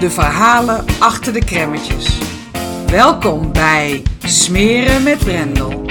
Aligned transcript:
de 0.00 0.10
verhalen 0.10 0.84
achter 0.98 1.32
de 1.32 1.44
kremmetjes. 1.44 2.18
Welkom 2.86 3.52
bij 3.52 4.02
Smeren 4.18 5.02
met 5.02 5.18
Brendel. 5.18 5.82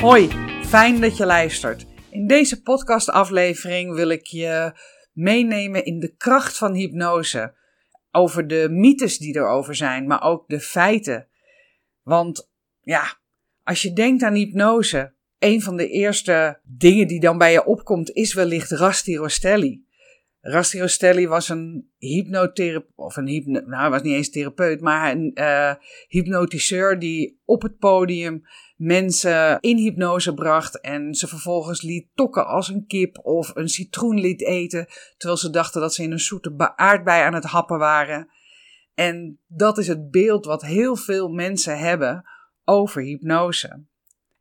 Hoi, 0.00 0.28
fijn 0.62 1.00
dat 1.00 1.16
je 1.16 1.26
luistert. 1.26 1.86
In 2.10 2.26
deze 2.26 2.62
podcastaflevering 2.62 3.94
wil 3.94 4.08
ik 4.08 4.26
je 4.26 4.72
meenemen 5.12 5.84
in 5.84 6.00
de 6.00 6.14
kracht 6.16 6.56
van 6.56 6.74
hypnose 6.74 7.58
over 8.12 8.46
de 8.46 8.68
mythes 8.70 9.18
die 9.18 9.36
erover 9.36 9.74
zijn, 9.74 10.06
maar 10.06 10.22
ook 10.22 10.48
de 10.48 10.60
feiten. 10.60 11.28
Want 12.02 12.50
ja, 12.82 13.18
als 13.64 13.82
je 13.82 13.92
denkt 13.92 14.22
aan 14.22 14.34
hypnose, 14.34 15.12
een 15.38 15.62
van 15.62 15.76
de 15.76 15.88
eerste 15.88 16.60
dingen 16.62 17.06
die 17.06 17.20
dan 17.20 17.38
bij 17.38 17.52
je 17.52 17.64
opkomt 17.64 18.10
is 18.10 18.34
wellicht 18.34 18.70
Rasti 18.70 19.16
Rostelli. 19.16 19.84
Rasti 20.40 20.80
Rostelli 20.80 21.28
was 21.28 21.48
een 21.48 21.90
hypnotherapeut, 21.98 22.92
of 22.94 23.16
een 23.16 23.26
hypno, 23.26 23.60
nou 23.60 23.80
hij 23.80 23.90
was 23.90 24.02
niet 24.02 24.14
eens 24.14 24.30
therapeut, 24.30 24.80
maar 24.80 25.10
een 25.10 25.30
uh, 25.34 25.74
hypnotiseur 26.08 26.98
die 26.98 27.40
op 27.44 27.62
het 27.62 27.78
podium 27.78 28.42
mensen 28.80 29.58
in 29.60 29.76
hypnose 29.76 30.34
bracht 30.34 30.80
en 30.80 31.14
ze 31.14 31.26
vervolgens 31.26 31.82
liet 31.82 32.08
tokken 32.14 32.46
als 32.46 32.68
een 32.68 32.86
kip 32.86 33.18
of 33.22 33.56
een 33.56 33.68
citroen 33.68 34.20
liet 34.20 34.44
eten, 34.44 34.86
terwijl 35.16 35.40
ze 35.40 35.50
dachten 35.50 35.80
dat 35.80 35.94
ze 35.94 36.02
in 36.02 36.12
een 36.12 36.18
zoete 36.18 36.76
aardbei 36.76 37.22
aan 37.22 37.34
het 37.34 37.44
happen 37.44 37.78
waren. 37.78 38.28
En 38.94 39.38
dat 39.46 39.78
is 39.78 39.86
het 39.86 40.10
beeld 40.10 40.44
wat 40.44 40.62
heel 40.62 40.96
veel 40.96 41.28
mensen 41.28 41.78
hebben 41.78 42.24
over 42.64 43.02
hypnose. 43.02 43.84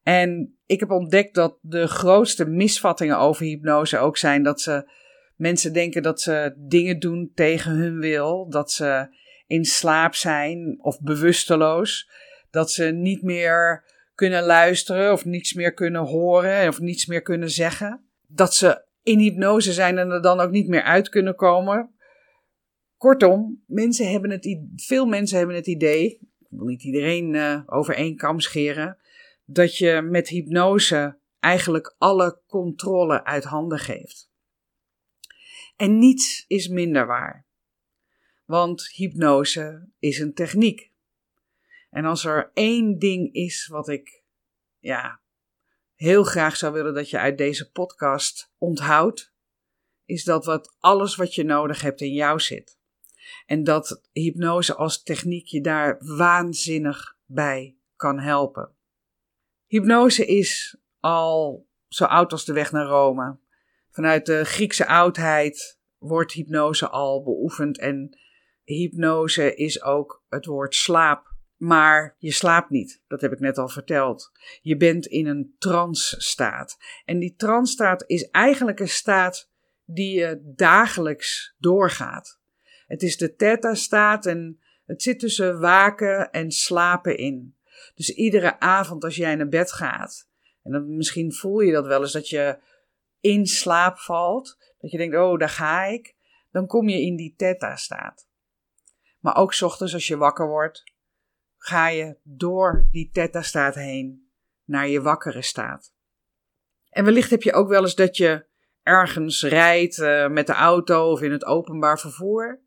En 0.03 0.57
ik 0.65 0.79
heb 0.79 0.91
ontdekt 0.91 1.35
dat 1.35 1.57
de 1.61 1.87
grootste 1.87 2.45
misvattingen 2.45 3.17
over 3.17 3.45
hypnose 3.45 3.97
ook 3.97 4.17
zijn 4.17 4.43
dat 4.43 4.61
ze 4.61 4.91
mensen 5.35 5.73
denken 5.73 6.01
dat 6.01 6.21
ze 6.21 6.53
dingen 6.57 6.99
doen 6.99 7.31
tegen 7.33 7.71
hun 7.71 7.99
wil, 7.99 8.49
dat 8.49 8.71
ze 8.71 9.17
in 9.47 9.65
slaap 9.65 10.15
zijn 10.15 10.77
of 10.81 11.01
bewusteloos, 11.01 12.09
dat 12.49 12.71
ze 12.71 12.85
niet 12.85 13.21
meer 13.21 13.83
kunnen 14.19 14.43
luisteren 14.43 15.11
of 15.11 15.25
niets 15.25 15.53
meer 15.53 15.73
kunnen 15.73 16.01
horen 16.01 16.67
of 16.67 16.79
niets 16.79 17.05
meer 17.05 17.21
kunnen 17.21 17.49
zeggen. 17.49 18.09
Dat 18.27 18.53
ze 18.53 18.83
in 19.03 19.19
hypnose 19.19 19.73
zijn 19.73 19.97
en 19.97 20.09
er 20.09 20.21
dan 20.21 20.39
ook 20.39 20.51
niet 20.51 20.67
meer 20.67 20.81
uit 20.81 21.09
kunnen 21.09 21.35
komen. 21.35 21.95
Kortom, 22.97 23.63
mensen 23.67 24.11
hebben 24.11 24.29
het, 24.29 24.59
veel 24.75 25.05
mensen 25.05 25.37
hebben 25.37 25.55
het 25.55 25.67
idee, 25.67 26.05
ik 26.39 26.47
wil 26.49 26.65
niet 26.65 26.83
iedereen 26.83 27.33
uh, 27.33 27.61
over 27.65 27.95
één 27.95 28.15
kam 28.15 28.39
scheren, 28.39 28.97
dat 29.45 29.77
je 29.77 30.01
met 30.01 30.27
hypnose 30.27 31.17
eigenlijk 31.39 31.95
alle 31.97 32.41
controle 32.47 33.23
uit 33.23 33.43
handen 33.43 33.79
geeft. 33.79 34.31
En 35.75 35.99
niets 35.99 36.45
is 36.47 36.67
minder 36.67 37.07
waar. 37.07 37.45
Want 38.45 38.87
hypnose 38.87 39.89
is 39.99 40.19
een 40.19 40.33
techniek. 40.33 40.88
En 41.89 42.05
als 42.05 42.25
er 42.25 42.51
één 42.53 42.99
ding 42.99 43.33
is 43.33 43.67
wat 43.67 43.87
ik 43.87 44.23
ja, 44.79 45.21
heel 45.95 46.23
graag 46.23 46.55
zou 46.55 46.73
willen 46.73 46.93
dat 46.93 47.09
je 47.09 47.19
uit 47.19 47.37
deze 47.37 47.71
podcast 47.71 48.51
onthoudt, 48.57 49.33
is 50.05 50.23
dat 50.23 50.45
wat 50.45 50.75
alles 50.79 51.15
wat 51.15 51.35
je 51.35 51.43
nodig 51.43 51.81
hebt 51.81 52.01
in 52.01 52.13
jou 52.13 52.39
zit. 52.39 52.79
En 53.45 53.63
dat 53.63 54.01
hypnose 54.11 54.75
als 54.75 55.03
techniek 55.03 55.47
je 55.47 55.61
daar 55.61 55.97
waanzinnig 55.99 57.17
bij 57.25 57.77
kan 57.95 58.19
helpen. 58.19 58.75
Hypnose 59.67 60.25
is 60.25 60.77
al 60.99 61.67
zo 61.87 62.03
oud 62.05 62.31
als 62.31 62.45
de 62.45 62.53
weg 62.53 62.71
naar 62.71 62.85
Rome. 62.85 63.39
Vanuit 63.89 64.25
de 64.25 64.45
Griekse 64.45 64.87
oudheid 64.87 65.79
wordt 65.97 66.31
hypnose 66.31 66.89
al 66.89 67.23
beoefend 67.23 67.79
en 67.79 68.17
hypnose 68.63 69.55
is 69.55 69.81
ook 69.81 70.25
het 70.29 70.45
woord 70.45 70.75
slaap 70.75 71.28
maar 71.59 72.15
je 72.17 72.31
slaapt 72.31 72.69
niet. 72.69 73.01
Dat 73.07 73.21
heb 73.21 73.31
ik 73.31 73.39
net 73.39 73.57
al 73.57 73.69
verteld. 73.69 74.31
Je 74.61 74.77
bent 74.77 75.05
in 75.05 75.27
een 75.27 75.55
trance-staat. 75.57 76.77
En 77.05 77.19
die 77.19 77.35
trance-staat 77.35 78.03
is 78.07 78.29
eigenlijk 78.29 78.79
een 78.79 78.89
staat 78.89 79.49
die 79.85 80.19
je 80.19 80.53
dagelijks 80.55 81.55
doorgaat. 81.57 82.39
Het 82.87 83.01
is 83.01 83.17
de 83.17 83.35
theta-staat 83.35 84.25
en 84.25 84.59
het 84.85 85.01
zit 85.01 85.19
tussen 85.19 85.59
waken 85.59 86.31
en 86.31 86.51
slapen 86.51 87.17
in. 87.17 87.55
Dus 87.95 88.09
iedere 88.09 88.59
avond 88.59 89.03
als 89.03 89.15
jij 89.15 89.35
naar 89.35 89.49
bed 89.49 89.71
gaat, 89.71 90.29
en 90.63 90.71
dan 90.71 90.95
misschien 90.97 91.33
voel 91.33 91.59
je 91.59 91.71
dat 91.71 91.85
wel 91.85 92.01
eens 92.01 92.11
dat 92.11 92.29
je 92.29 92.59
in 93.19 93.45
slaap 93.45 93.97
valt, 93.97 94.57
dat 94.79 94.91
je 94.91 94.97
denkt, 94.97 95.15
oh, 95.15 95.39
daar 95.39 95.49
ga 95.49 95.83
ik, 95.83 96.15
dan 96.51 96.67
kom 96.67 96.89
je 96.89 97.01
in 97.01 97.15
die 97.15 97.33
theta-staat. 97.37 98.27
Maar 99.19 99.35
ook 99.35 99.61
ochtends 99.61 99.93
als 99.93 100.07
je 100.07 100.17
wakker 100.17 100.47
wordt, 100.47 100.83
ga 101.59 101.87
je 101.87 102.17
door 102.23 102.87
die 102.91 103.09
theta-staat 103.11 103.75
heen 103.75 104.29
naar 104.65 104.87
je 104.87 105.01
wakkere 105.01 105.41
staat. 105.41 105.93
En 106.89 107.05
wellicht 107.05 107.29
heb 107.29 107.41
je 107.41 107.53
ook 107.53 107.69
wel 107.69 107.81
eens 107.81 107.95
dat 107.95 108.17
je 108.17 108.45
ergens 108.83 109.43
rijdt 109.43 109.97
uh, 109.97 110.27
met 110.27 110.47
de 110.47 110.53
auto 110.53 111.11
of 111.11 111.21
in 111.21 111.31
het 111.31 111.45
openbaar 111.45 111.99
vervoer. 111.99 112.61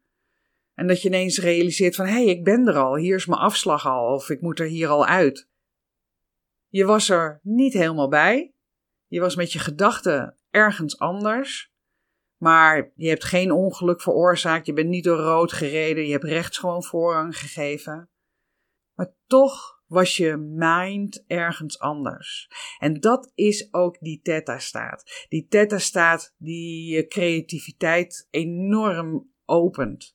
En 0.74 0.86
dat 0.86 1.02
je 1.02 1.08
ineens 1.08 1.38
realiseert 1.38 1.94
van 1.94 2.06
hé, 2.06 2.12
hey, 2.12 2.26
ik 2.26 2.44
ben 2.44 2.66
er 2.66 2.76
al, 2.76 2.96
hier 2.96 3.16
is 3.16 3.26
mijn 3.26 3.40
afslag 3.40 3.86
al 3.86 4.14
of 4.14 4.30
ik 4.30 4.40
moet 4.40 4.60
er 4.60 4.66
hier 4.66 4.88
al 4.88 5.06
uit. 5.06 5.48
Je 6.68 6.84
was 6.84 7.08
er 7.08 7.40
niet 7.42 7.72
helemaal 7.72 8.08
bij. 8.08 8.54
Je 9.06 9.20
was 9.20 9.36
met 9.36 9.52
je 9.52 9.58
gedachten 9.58 10.38
ergens 10.50 10.98
anders. 10.98 11.72
Maar 12.36 12.92
je 12.94 13.08
hebt 13.08 13.24
geen 13.24 13.52
ongeluk 13.52 14.02
veroorzaakt. 14.02 14.66
Je 14.66 14.72
bent 14.72 14.88
niet 14.88 15.04
door 15.04 15.18
rood 15.18 15.52
gereden. 15.52 16.06
Je 16.06 16.12
hebt 16.12 16.24
rechts 16.24 16.58
gewoon 16.58 16.82
voorrang 16.82 17.38
gegeven. 17.38 18.10
Maar 19.02 19.14
toch 19.26 19.82
was 19.86 20.16
je 20.16 20.36
mind 20.36 21.24
ergens 21.26 21.78
anders. 21.78 22.50
En 22.78 23.00
dat 23.00 23.32
is 23.34 23.72
ook 23.72 23.96
die 24.00 24.20
theta-staat. 24.22 25.26
Die 25.28 25.46
theta-staat 25.48 26.34
die 26.38 26.94
je 26.94 27.06
creativiteit 27.06 28.26
enorm 28.30 29.30
opent. 29.44 30.14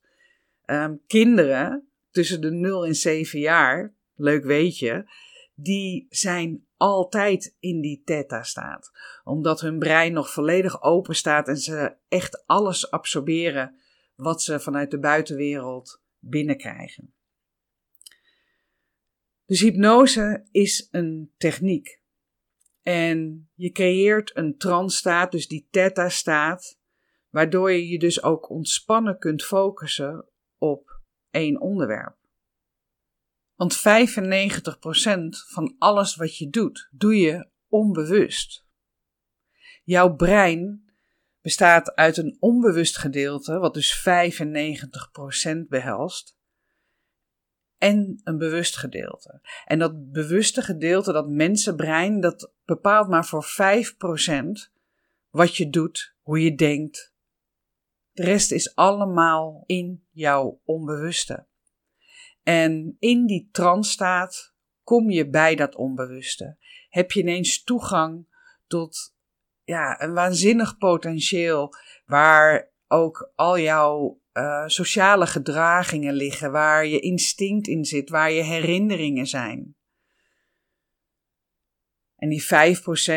Um, 0.66 1.02
kinderen 1.08 1.88
tussen 2.12 2.42
de 2.42 2.52
0 2.52 2.86
en 2.86 2.96
7 2.96 3.40
jaar, 3.40 3.96
leuk 4.16 4.44
weet 4.44 4.78
je, 4.78 5.10
die 5.56 6.06
zijn 6.10 6.66
altijd 6.78 7.56
in 7.60 7.82
die 7.82 8.02
theta-staat. 8.06 8.92
Omdat 9.24 9.62
hun 9.62 9.80
brein 9.80 10.14
nog 10.14 10.32
volledig 10.32 10.82
open 10.82 11.16
staat 11.16 11.48
en 11.48 11.58
ze 11.58 11.96
echt 12.08 12.44
alles 12.46 12.92
absorberen 12.92 13.76
wat 14.16 14.42
ze 14.42 14.60
vanuit 14.60 14.92
de 14.92 15.00
buitenwereld 15.00 16.02
binnenkrijgen. 16.20 17.16
Dus 19.48 19.62
hypnose 19.62 20.48
is 20.52 20.88
een 20.92 21.32
techniek. 21.38 22.02
En 22.82 23.50
je 23.54 23.72
creëert 23.72 24.38
een 24.38 24.58
trance-staat, 24.58 25.32
dus 25.32 25.48
die 25.48 25.68
theta-staat, 25.72 26.80
waardoor 27.30 27.72
je 27.72 27.88
je 27.88 28.00
dus 28.00 28.24
ook 28.24 28.50
ontspannen 28.50 29.20
kunt 29.20 29.44
focussen 29.44 30.26
op 30.58 31.02
één 31.30 31.62
onderwerp. 31.62 32.18
Want 33.56 33.78
95% 33.78 33.82
van 35.54 35.76
alles 35.78 36.16
wat 36.16 36.38
je 36.38 36.50
doet, 36.50 36.90
doe 36.92 37.18
je 37.18 37.50
onbewust. 37.68 38.66
Jouw 39.84 40.16
brein 40.16 40.92
bestaat 41.42 41.96
uit 41.96 42.18
een 42.18 42.38
onbewust 42.40 42.98
gedeelte, 42.98 43.58
wat 43.58 43.74
dus 43.74 44.06
95% 45.56 45.68
behelst, 45.68 46.37
en 47.78 48.22
een 48.24 48.38
bewust 48.38 48.78
gedeelte. 48.78 49.42
En 49.66 49.80
dat 49.80 50.12
bewuste 50.12 50.62
gedeelte, 50.62 51.12
dat 51.12 51.30
mensenbrein, 51.30 52.20
dat 52.20 52.52
bepaalt 52.66 53.08
maar 53.08 53.26
voor 53.26 53.46
5% 53.46 54.72
wat 55.30 55.56
je 55.56 55.70
doet, 55.70 56.16
hoe 56.22 56.44
je 56.44 56.56
denkt. 56.56 57.16
De 58.12 58.24
rest 58.24 58.52
is 58.52 58.76
allemaal 58.76 59.64
in 59.66 60.06
jouw 60.12 60.62
onbewuste. 60.64 61.48
En 62.44 62.96
in 63.00 63.26
die 63.26 63.50
trance-staat 63.52 64.54
kom 64.84 65.10
je 65.10 65.30
bij 65.30 65.56
dat 65.56 65.76
onbewuste. 65.76 66.58
Heb 66.90 67.12
je 67.12 67.20
ineens 67.20 67.64
toegang 67.64 68.28
tot 68.68 69.16
ja, 69.64 70.02
een 70.02 70.14
waanzinnig 70.14 70.78
potentieel 70.78 71.74
waar 72.06 72.72
ook 72.88 73.32
al 73.36 73.60
jouw 73.60 74.22
uh, 74.34 74.64
sociale 74.68 75.28
gedragingen 75.28 76.14
liggen, 76.14 76.52
waar 76.52 76.86
je 76.86 77.00
instinct 77.00 77.68
in 77.68 77.86
zit, 77.86 78.10
waar 78.10 78.32
je 78.32 78.42
herinneringen 78.42 79.28
zijn. 79.28 79.76
En 82.16 82.30
die 82.30 82.46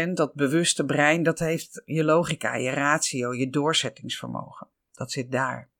5%, 0.08 0.12
dat 0.12 0.34
bewuste 0.34 0.84
brein, 0.84 1.22
dat 1.22 1.38
heeft 1.38 1.82
je 1.84 2.04
logica, 2.04 2.54
je 2.54 2.70
ratio, 2.70 3.34
je 3.34 3.50
doorzettingsvermogen. 3.50 4.68
Dat 4.92 5.12
zit 5.12 5.32
daar. 5.32 5.70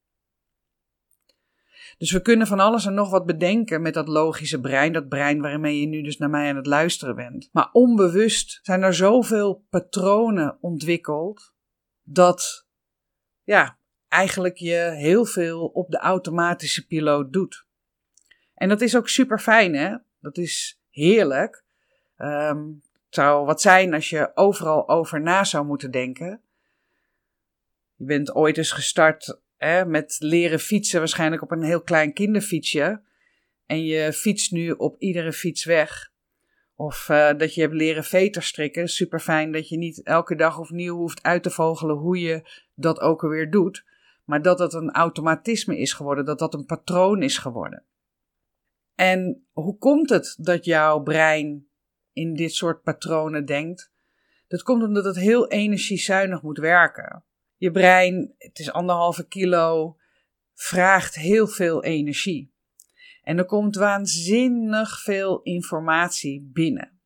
Dus 1.99 2.11
we 2.11 2.23
kunnen 2.23 2.47
van 2.47 2.61
alles 2.61 2.87
en 2.87 2.95
nog 2.95 3.11
wat 3.11 3.27
bedenken 3.27 3.83
met 3.83 3.95
dat 3.95 4.09
logische 4.09 4.61
brein, 4.61 4.93
dat 4.93 5.09
brein 5.09 5.41
waarmee 5.41 5.81
je 5.81 5.87
nu 5.87 6.03
dus 6.03 6.19
naar 6.19 6.31
mij 6.31 6.49
aan 6.49 6.57
het 6.57 6.67
luisteren 6.67 7.15
bent. 7.15 7.49
Maar 7.53 7.69
onbewust 7.73 8.59
zijn 8.63 8.83
er 8.83 8.95
zoveel 8.95 9.67
patronen 9.71 10.59
ontwikkeld 10.61 11.55
dat 12.03 12.69
ja, 13.43 13.79
eigenlijk 14.11 14.57
je 14.57 14.93
heel 14.95 15.25
veel 15.25 15.67
op 15.67 15.91
de 15.91 15.99
automatische 15.99 16.87
piloot 16.87 17.33
doet. 17.33 17.65
En 18.55 18.69
dat 18.69 18.81
is 18.81 18.97
ook 18.97 19.09
super 19.09 19.39
fijn, 19.39 19.75
hè? 19.75 19.97
Dat 20.21 20.37
is 20.37 20.81
heerlijk. 20.91 21.65
Um, 22.17 22.83
het 23.07 23.15
zou 23.15 23.47
wat 23.47 23.61
zijn 23.61 23.95
als 23.95 24.11
je 24.11 24.31
overal 24.35 24.89
over 24.89 25.21
na 25.21 25.45
zou 25.45 25.67
moeten 25.67 25.91
denken. 25.91 26.41
Je 27.97 28.05
bent 28.05 28.35
ooit 28.35 28.57
eens 28.59 28.73
gestart 28.73 29.41
hè, 29.57 29.87
met 29.87 30.17
leren 30.19 30.61
fietsen, 30.61 30.99
waarschijnlijk 30.99 31.43
op 31.43 31.51
een 31.51 31.63
heel 31.63 31.83
klein 31.83 32.13
kinderfietsje. 32.13 33.03
En 33.67 33.85
je 33.85 34.13
fietst 34.13 34.53
nu 34.53 34.71
op 34.71 34.97
iedere 34.99 35.33
fiets 35.33 35.65
weg. 35.65 36.13
Of 36.75 37.09
uh, 37.09 37.33
dat 37.37 37.55
je 37.55 37.61
hebt 37.61 37.75
leren 37.75 38.05
veterstrikken. 38.05 38.89
Super 38.89 39.21
fijn 39.21 39.53
dat 39.53 39.69
je 39.69 39.77
niet 39.77 40.03
elke 40.03 40.35
dag 40.35 40.59
opnieuw 40.59 40.97
hoeft 40.97 41.23
uit 41.23 41.43
te 41.43 41.51
vogelen 41.51 41.97
hoe 41.97 42.21
je 42.21 42.43
dat 42.75 43.01
ook 43.01 43.23
alweer 43.23 43.51
doet. 43.51 43.85
Maar 44.31 44.43
dat 44.43 44.59
het 44.59 44.73
een 44.73 44.91
automatisme 44.91 45.79
is 45.79 45.93
geworden, 45.93 46.25
dat 46.25 46.39
dat 46.39 46.55
een 46.55 46.65
patroon 46.65 47.23
is 47.23 47.39
geworden. 47.39 47.85
En 48.95 49.47
hoe 49.53 49.79
komt 49.79 50.11
het 50.11 50.37
dat 50.39 50.65
jouw 50.65 51.01
brein 51.01 51.69
in 52.13 52.35
dit 52.35 52.53
soort 52.53 52.83
patronen 52.83 53.45
denkt? 53.45 53.93
Dat 54.49 54.63
komt 54.63 54.83
omdat 54.83 55.05
het 55.05 55.17
heel 55.17 55.49
energiezuinig 55.49 56.43
moet 56.43 56.59
werken. 56.59 57.25
Je 57.57 57.71
brein, 57.71 58.35
het 58.39 58.59
is 58.59 58.73
anderhalve 58.73 59.27
kilo, 59.27 59.97
vraagt 60.55 61.15
heel 61.15 61.47
veel 61.47 61.85
energie. 61.85 62.53
En 63.23 63.39
er 63.39 63.45
komt 63.45 63.77
waanzinnig 63.77 65.01
veel 65.03 65.43
informatie 65.43 66.51
binnen. 66.53 67.01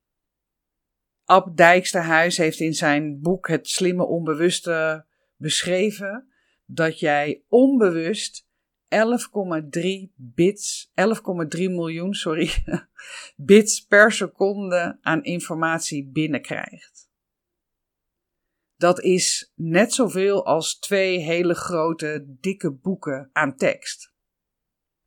Ab 1.25 1.57
Dijksterhuis 1.57 2.37
heeft 2.37 2.61
in 2.61 2.75
zijn 2.75 3.21
boek 3.21 3.49
Het 3.49 3.69
slimme 3.69 4.05
onbewuste 4.05 5.07
beschreven 5.37 6.29
dat 6.67 6.99
jij 6.99 7.43
onbewust 7.49 8.47
11,3 8.89 10.13
bits, 10.15 10.91
11,3 10.95 10.95
miljoen, 11.57 12.15
sorry, 12.15 12.51
bits 13.37 13.81
per 13.87 14.13
seconde 14.13 14.99
aan 15.01 15.23
informatie 15.23 16.11
binnenkrijgt. 16.13 17.09
Dat 18.77 19.01
is 19.01 19.53
net 19.55 19.93
zoveel 19.93 20.45
als 20.47 20.79
twee 20.79 21.19
hele 21.19 21.55
grote, 21.55 22.25
dikke 22.41 22.71
boeken 22.71 23.31
aan 23.33 23.57
tekst. 23.57 24.13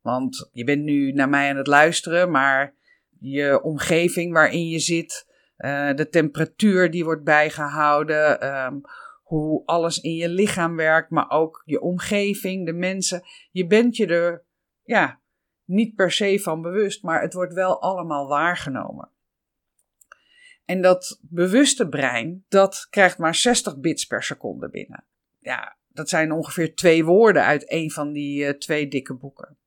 Want 0.00 0.48
je 0.52 0.64
bent 0.64 0.82
nu 0.82 1.12
naar 1.12 1.28
mij 1.28 1.50
aan 1.50 1.56
het 1.56 1.66
luisteren, 1.66 2.30
maar 2.30 2.74
je 3.18 3.62
omgeving 3.62 4.32
waarin 4.32 4.68
je 4.68 4.78
zit, 4.78 5.26
uh, 5.58 5.94
de 5.94 6.08
temperatuur 6.08 6.90
die 6.90 7.04
wordt 7.04 7.24
bijgehouden, 7.24 8.56
um, 8.64 8.80
hoe 9.28 9.62
alles 9.64 10.00
in 10.00 10.14
je 10.14 10.28
lichaam 10.28 10.76
werkt, 10.76 11.10
maar 11.10 11.30
ook 11.30 11.62
je 11.64 11.80
omgeving, 11.80 12.66
de 12.66 12.72
mensen. 12.72 13.22
Je 13.50 13.66
bent 13.66 13.96
je 13.96 14.06
er, 14.06 14.44
ja, 14.82 15.20
niet 15.64 15.94
per 15.94 16.12
se 16.12 16.40
van 16.40 16.62
bewust, 16.62 17.02
maar 17.02 17.20
het 17.20 17.32
wordt 17.32 17.52
wel 17.52 17.80
allemaal 17.80 18.28
waargenomen. 18.28 19.10
En 20.64 20.82
dat 20.82 21.20
bewuste 21.22 21.88
brein, 21.88 22.44
dat 22.48 22.86
krijgt 22.90 23.18
maar 23.18 23.34
60 23.34 23.78
bits 23.78 24.04
per 24.04 24.22
seconde 24.22 24.70
binnen. 24.70 25.04
Ja, 25.38 25.78
dat 25.88 26.08
zijn 26.08 26.32
ongeveer 26.32 26.74
twee 26.74 27.04
woorden 27.04 27.44
uit 27.44 27.72
een 27.72 27.90
van 27.90 28.12
die 28.12 28.44
uh, 28.44 28.50
twee 28.50 28.88
dikke 28.88 29.14
boeken. 29.14 29.58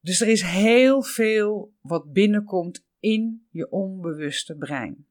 Dus 0.00 0.20
er 0.20 0.28
is 0.28 0.42
heel 0.42 1.02
veel 1.02 1.74
wat 1.80 2.12
binnenkomt 2.12 2.86
in 2.98 3.46
je 3.50 3.70
onbewuste 3.70 4.56
brein. 4.56 5.09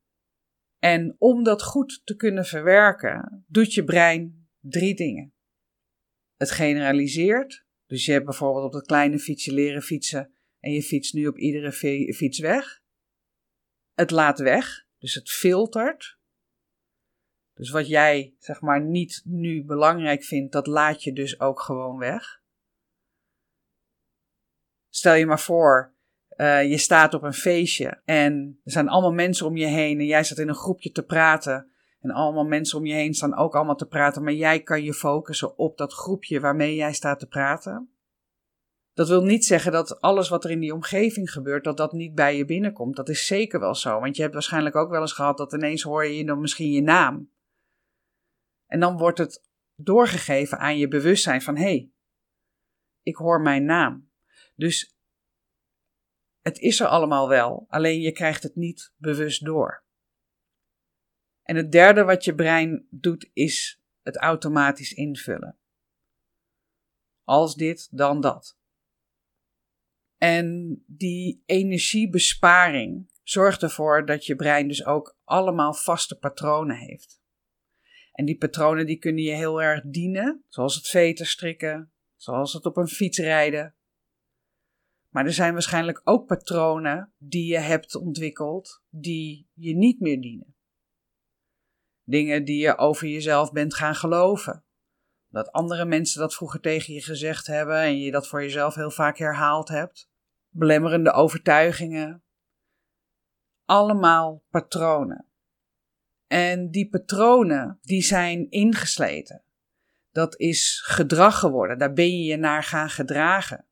En 0.80 1.16
om 1.18 1.44
dat 1.44 1.64
goed 1.64 2.02
te 2.04 2.16
kunnen 2.16 2.46
verwerken, 2.46 3.46
doet 3.48 3.74
je 3.74 3.84
brein 3.84 4.48
drie 4.60 4.96
dingen. 4.96 5.34
Het 6.36 6.52
generaliseert. 6.52 7.66
Dus 7.86 8.06
je 8.06 8.12
hebt 8.12 8.26
bijvoorbeeld 8.26 8.66
op 8.66 8.72
dat 8.72 8.86
kleine 8.86 9.20
fietsje 9.20 9.54
leren 9.54 9.82
fietsen 9.82 10.34
en 10.60 10.72
je 10.72 10.84
fietst 10.84 11.14
nu 11.14 11.28
op 11.28 11.38
iedere 11.38 11.72
fiets 12.14 12.40
weg. 12.40 12.82
Het 13.94 14.12
laat 14.12 14.40
weg, 14.40 14.86
dus 14.98 15.14
het 15.14 15.30
filtert. 15.30 16.18
Dus 17.54 17.70
wat 17.70 17.88
jij 17.88 18.36
zeg 18.38 18.62
maar 18.62 18.82
niet 18.82 19.22
nu 19.26 19.66
belangrijk 19.66 20.24
vindt, 20.24 20.52
dat 20.52 20.68
laat 20.68 21.04
je 21.04 21.14
dus 21.14 21.40
ook 21.40 21.62
gewoon 21.62 21.98
weg. 21.98 22.42
Stel 24.90 25.14
je 25.14 25.26
maar 25.26 25.40
voor, 25.40 25.96
uh, 26.40 26.70
je 26.70 26.78
staat 26.78 27.14
op 27.14 27.24
een 27.24 27.34
feestje 27.34 28.02
en 28.06 28.60
er 28.64 28.72
zijn 28.72 28.90
allemaal 28.90 29.14
mensen 29.14 29.46
om 29.46 29.58
je 29.58 29.66
heen 29.66 30.00
en 30.00 30.06
jij 30.06 30.24
staat 30.24 30.38
in 30.38 30.48
een 30.48 30.56
groepje 30.56 30.92
te 30.92 31.04
praten. 31.04 31.72
En 32.00 32.12
allemaal 32.12 32.46
mensen 32.46 32.78
om 32.78 32.86
je 32.86 32.94
heen 32.94 33.14
staan 33.14 33.38
ook 33.38 33.56
allemaal 33.56 33.76
te 33.76 33.88
praten, 33.88 34.24
maar 34.24 34.34
jij 34.34 34.62
kan 34.62 34.84
je 34.84 34.94
focussen 34.94 35.58
op 35.58 35.78
dat 35.78 35.94
groepje 35.94 36.40
waarmee 36.40 36.76
jij 36.76 36.94
staat 36.94 37.20
te 37.20 37.28
praten. 37.28 37.94
Dat 38.94 39.08
wil 39.08 39.24
niet 39.24 39.46
zeggen 39.46 39.72
dat 39.72 40.02
alles 40.02 40.30
wat 40.30 40.44
er 40.44 40.52
in 40.52 40.60
die 40.60 40.74
omgeving 40.74 41.32
gebeurt, 41.32 41.64
dat 41.64 41.78
dat 41.78 41.92
niet 41.92 42.16
bij 42.16 42.38
je 42.38 42.46
binnenkomt. 42.46 42.96
Dat 42.96 43.10
is 43.10 43.26
zeker 43.26 43.60
wel 43.60 43.76
zo, 43.76 44.00
want 44.00 44.16
je 44.16 44.22
hebt 44.22 44.34
waarschijnlijk 44.34 44.76
ook 44.76 44.90
wel 44.90 45.02
eens 45.02 45.14
gehad 45.14 45.38
dat 45.38 45.54
ineens 45.54 45.82
hoor 45.82 46.06
je 46.06 46.26
dan 46.26 46.42
misschien 46.42 46.72
je 46.72 46.82
naam. 46.82 47.32
En 48.66 48.80
dan 48.80 48.98
wordt 48.98 49.18
het 49.18 49.44
doorgegeven 49.76 50.60
aan 50.60 50.78
je 50.78 50.88
bewustzijn 50.88 51.42
van 51.42 51.56
hé, 51.56 51.64
hey, 51.64 51.92
ik 53.02 53.16
hoor 53.16 53.42
mijn 53.42 53.66
naam. 53.66 54.10
Dus 54.56 54.99
het 56.50 56.60
is 56.60 56.80
er 56.80 56.88
allemaal 56.88 57.28
wel, 57.28 57.66
alleen 57.68 58.02
je 58.02 58.12
krijgt 58.12 58.44
het 58.44 58.56
niet 58.56 58.94
bewust 58.98 59.46
door. 59.46 59.84
En 61.44 61.56
het 61.56 61.72
derde 61.72 62.04
wat 62.04 62.24
je 62.24 62.36
brein 62.36 62.88
doet 62.90 63.30
is 63.34 63.82
het 64.02 64.18
automatisch 64.18 64.94
invullen. 64.94 65.58
Als 67.24 67.56
dit, 67.56 67.88
dan 67.92 68.22
dat. 68.22 68.58
En 70.18 70.80
die 70.88 71.44
energiebesparing 71.46 73.10
zorgt 73.24 73.64
ervoor 73.64 74.06
dat 74.06 74.26
je 74.26 74.36
brein 74.36 74.68
dus 74.68 74.86
ook 74.86 75.18
allemaal 75.24 75.74
vaste 75.74 76.18
patronen 76.18 76.78
heeft. 76.78 77.22
En 78.12 78.26
die 78.26 78.38
patronen 78.38 78.86
die 78.86 78.98
kunnen 78.98 79.24
je 79.24 79.36
heel 79.36 79.62
erg 79.62 79.84
dienen, 79.86 80.44
zoals 80.48 80.76
het 80.76 80.88
veten 80.88 81.26
strikken, 81.26 81.92
zoals 82.16 82.54
het 82.54 82.66
op 82.66 82.78
een 82.78 82.88
fiets 82.88 83.18
rijden, 83.18 83.76
maar 85.10 85.26
er 85.26 85.34
zijn 85.34 85.54
waarschijnlijk 85.54 86.02
ook 86.04 86.28
patronen 86.28 87.14
die 87.18 87.52
je 87.52 87.58
hebt 87.58 87.96
ontwikkeld 87.96 88.84
die 88.90 89.50
je 89.54 89.76
niet 89.76 90.00
meer 90.00 90.22
dienen. 90.22 90.56
Dingen 92.04 92.46
die 92.46 92.62
je 92.62 92.78
over 92.78 93.08
jezelf 93.08 93.52
bent 93.52 93.76
gaan 93.76 93.96
geloven. 93.96 94.64
Dat 95.28 95.52
andere 95.52 95.86
mensen 95.86 96.20
dat 96.20 96.36
vroeger 96.36 96.60
tegen 96.60 96.94
je 96.94 97.02
gezegd 97.02 97.48
hebben 97.48 97.78
en 97.78 97.98
je 97.98 98.12
dat 98.12 98.28
voor 98.28 98.42
jezelf 98.42 98.76
heel 98.76 98.92
vaak 98.92 99.18
herhaald 99.18 99.68
hebt. 99.68 100.10
Belemmerende 100.50 101.12
overtuigingen. 101.12 102.24
Allemaal 103.66 104.44
patronen. 104.50 105.26
En 106.28 106.72
die 106.72 106.90
patronen, 106.90 107.80
die 107.82 108.02
zijn 108.02 108.50
ingesleten. 108.50 109.44
Dat 110.12 110.40
is 110.40 110.82
gedrag 110.86 111.40
geworden. 111.40 111.78
Daar 111.78 111.94
ben 111.94 112.18
je 112.18 112.24
je 112.24 112.38
naar 112.38 112.64
gaan 112.64 112.90
gedragen. 112.90 113.69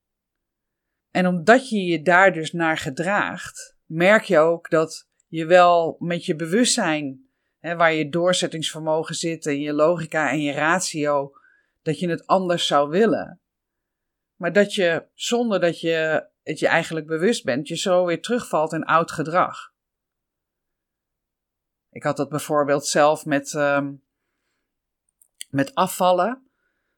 En 1.18 1.28
omdat 1.28 1.70
je 1.70 1.84
je 1.84 2.02
daar 2.02 2.34
dus 2.34 2.52
naar 2.52 2.78
gedraagt, 2.78 3.78
merk 3.86 4.24
je 4.24 4.40
ook 4.40 4.70
dat 4.70 5.10
je 5.28 5.46
wel 5.46 5.96
met 6.00 6.26
je 6.26 6.36
bewustzijn, 6.36 7.30
hè, 7.60 7.76
waar 7.76 7.94
je 7.94 8.10
doorzettingsvermogen 8.10 9.16
zit 9.16 9.46
en 9.46 9.60
je 9.60 9.74
logica 9.74 10.30
en 10.30 10.42
je 10.42 10.52
ratio, 10.52 11.32
dat 11.82 12.00
je 12.00 12.10
het 12.10 12.28
anders 12.28 12.68
zou 12.68 12.90
willen. 12.90 13.42
Maar 14.36 14.54
dat 14.54 14.74
je, 14.74 15.08
zonder 15.14 15.60
dat 15.60 15.80
je 15.80 16.28
het 16.44 16.60
je 16.60 16.68
eigenlijk 16.68 17.08
bewust 17.08 17.44
bent, 17.44 17.68
je 17.68 17.76
zo 17.76 18.06
weer 18.06 18.22
terugvalt 18.22 18.74
in 18.74 18.84
oud 18.84 19.12
gedrag. 19.12 19.74
Ik 21.90 22.04
had 22.04 22.18
dat 22.18 22.30
bijvoorbeeld 22.30 22.86
zelf 22.86 23.26
met, 23.26 23.54
ehm, 23.54 23.94
met 25.50 25.76
afvallen. 25.76 26.50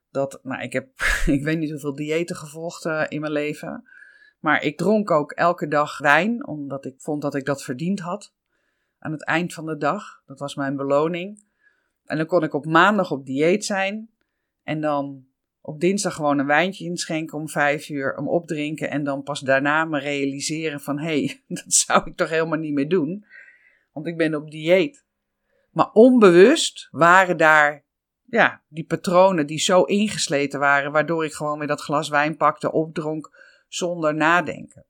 Dat, 0.10 0.40
nou, 0.44 0.62
ik 0.62 0.74
heb, 0.74 0.90
ik 1.26 1.44
weet 1.44 1.58
niet 1.58 1.72
hoeveel 1.72 1.96
diëten 1.96 2.36
gevolgd 2.36 2.86
uh, 2.86 3.06
in 3.08 3.22
mijn 3.22 3.34
leven. 3.34 3.98
Maar 4.40 4.64
ik 4.64 4.78
dronk 4.78 5.12
ook 5.12 5.32
elke 5.32 5.68
dag 5.68 5.98
wijn, 5.98 6.48
omdat 6.48 6.86
ik 6.86 6.94
vond 6.98 7.22
dat 7.22 7.36
ik 7.36 7.46
dat 7.46 7.64
verdiend 7.64 8.00
had. 8.00 8.34
Aan 9.00 9.12
het 9.12 9.26
eind 9.26 9.54
van 9.54 9.66
de 9.66 9.78
dag. 9.78 10.22
Dat 10.26 10.40
was 10.40 10.56
mijn 10.56 10.76
beloning. 10.76 11.44
En 12.06 12.18
dan 12.18 12.26
kon 12.26 12.44
ik 12.44 12.54
op 12.54 12.66
maandag 12.66 13.12
op 13.12 13.26
dieet 13.26 13.66
zijn. 13.66 14.10
En 14.64 14.82
dan 14.82 15.28
op 15.62 15.80
dinsdag 15.80 16.14
gewoon 16.14 16.40
een 16.40 16.46
wijntje 16.46 16.86
inschenken 16.86 17.38
om 17.38 17.50
vijf 17.50 17.90
uur, 17.90 18.18
om 18.18 18.28
opdrinken. 18.28 18.90
En 18.90 19.04
dan 19.04 19.24
pas 19.24 19.40
daarna 19.40 19.86
me 19.86 20.00
realiseren 20.00 20.80
van, 20.80 21.00
hé, 21.00 21.26
hey, 21.26 21.44
dat 21.64 21.74
zou 21.74 22.10
ik 22.10 22.16
toch 22.16 22.30
helemaal 22.30 22.60
niet 22.60 22.74
meer 22.74 22.90
doen. 22.90 23.26
Want 23.92 24.08
ik 24.08 24.18
ben 24.18 24.36
op 24.36 24.52
dieet. 24.52 25.06
Maar 25.72 25.92
onbewust 25.92 26.88
waren 26.92 27.38
daar 27.38 27.86
ja, 28.26 28.62
die 28.68 28.86
patronen 28.86 29.48
die 29.48 29.60
zo 29.60 29.84
ingesleten 29.84 30.60
waren, 30.60 30.92
waardoor 30.92 31.26
ik 31.26 31.34
gewoon 31.34 31.58
weer 31.58 31.68
dat 31.68 31.82
glas 31.82 32.10
wijn 32.10 32.38
pakte, 32.38 32.72
opdronk 32.72 33.38
zonder 33.70 34.16
nadenken. 34.16 34.86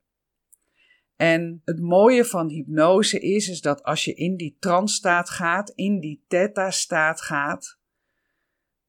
En 1.16 1.62
het 1.64 1.80
mooie 1.80 2.24
van 2.24 2.48
hypnose 2.48 3.20
is, 3.20 3.48
is 3.48 3.60
dat 3.60 3.82
als 3.82 4.04
je 4.04 4.14
in 4.14 4.36
die 4.36 4.56
trance-staat 4.58 5.30
gaat, 5.30 5.70
in 5.70 6.00
die 6.00 6.24
theta-staat 6.28 7.20
gaat, 7.20 7.78